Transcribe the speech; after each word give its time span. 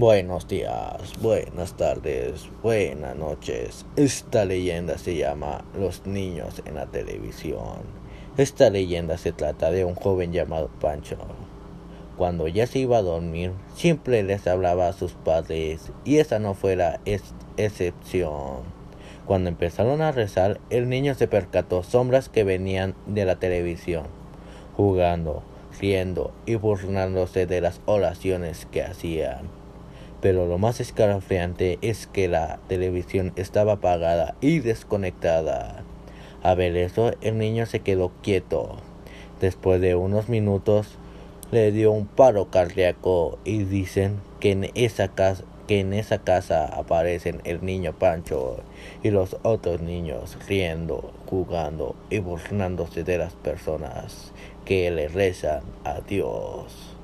Buenos 0.00 0.48
días, 0.48 1.12
buenas 1.20 1.76
tardes, 1.76 2.48
buenas 2.62 3.14
noches. 3.16 3.84
Esta 3.96 4.46
leyenda 4.46 4.96
se 4.96 5.14
llama 5.14 5.62
Los 5.78 6.06
niños 6.06 6.62
en 6.64 6.76
la 6.76 6.86
televisión. 6.86 7.82
Esta 8.38 8.70
leyenda 8.70 9.18
se 9.18 9.32
trata 9.32 9.70
de 9.70 9.84
un 9.84 9.94
joven 9.94 10.32
llamado 10.32 10.70
Pancho. 10.80 11.18
Cuando 12.16 12.48
ya 12.48 12.66
se 12.66 12.78
iba 12.78 12.96
a 12.96 13.02
dormir, 13.02 13.52
siempre 13.74 14.22
les 14.22 14.46
hablaba 14.46 14.88
a 14.88 14.94
sus 14.94 15.12
padres 15.12 15.92
y 16.06 16.16
esa 16.16 16.38
no 16.38 16.54
fue 16.54 16.76
la 16.76 16.98
excepción. 17.58 18.62
Cuando 19.26 19.50
empezaron 19.50 20.00
a 20.00 20.12
rezar, 20.12 20.60
el 20.70 20.88
niño 20.88 21.14
se 21.14 21.28
percató 21.28 21.82
sombras 21.82 22.30
que 22.30 22.42
venían 22.42 22.94
de 23.04 23.26
la 23.26 23.38
televisión, 23.38 24.06
jugando, 24.78 25.42
riendo 25.78 26.32
y 26.46 26.54
burlándose 26.54 27.44
de 27.44 27.60
las 27.60 27.82
oraciones 27.84 28.66
que 28.72 28.82
hacían 28.82 29.59
pero 30.20 30.46
lo 30.46 30.58
más 30.58 30.80
escalofriante 30.80 31.78
es 31.82 32.06
que 32.06 32.28
la 32.28 32.58
televisión 32.68 33.32
estaba 33.36 33.74
apagada 33.74 34.34
y 34.40 34.60
desconectada. 34.60 35.82
A 36.42 36.54
ver 36.54 36.76
eso, 36.76 37.12
el 37.20 37.38
niño 37.38 37.66
se 37.66 37.80
quedó 37.80 38.12
quieto. 38.22 38.76
Después 39.40 39.80
de 39.80 39.94
unos 39.94 40.28
minutos 40.28 40.98
le 41.50 41.72
dio 41.72 41.92
un 41.92 42.06
paro 42.06 42.50
cardíaco 42.50 43.38
y 43.44 43.64
dicen 43.64 44.20
que 44.38 44.52
en 44.52 44.70
esa 44.74 45.08
casa 45.08 45.44
que 45.70 45.78
en 45.78 45.92
esa 45.92 46.18
casa 46.18 46.64
aparecen 46.64 47.42
el 47.44 47.64
niño 47.64 47.96
Pancho 47.96 48.56
y 49.04 49.10
los 49.10 49.36
otros 49.44 49.80
niños 49.80 50.36
riendo, 50.48 51.12
jugando 51.26 51.94
y 52.10 52.18
burlándose 52.18 53.04
de 53.04 53.18
las 53.18 53.34
personas 53.34 54.32
que 54.64 54.90
le 54.90 55.06
rezan 55.06 55.62
a 55.84 56.00
Dios. 56.00 56.96